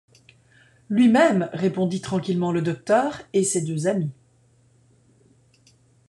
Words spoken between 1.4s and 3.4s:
répondit tranquillement le docteur,